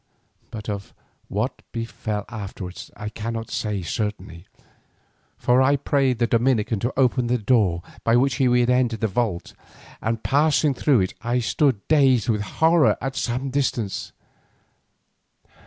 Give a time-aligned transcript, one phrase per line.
[0.49, 0.95] But of
[1.27, 4.47] what befell afterwards I cannot say certainly,
[5.37, 9.05] for I prayed the Dominican to open the door by which we had entered the
[9.07, 9.53] vault,
[10.01, 14.11] and passing through it I stood dazed with horror at some distance.